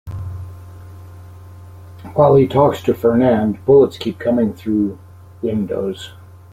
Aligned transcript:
While 2.15 2.33
he 2.35 2.47
talks 2.47 2.81
to 2.85 2.95
Fernand, 2.95 3.63
bullets 3.65 3.99
keep 3.99 4.17
coming 4.17 4.51
through 4.55 4.97
windows. 5.43 6.15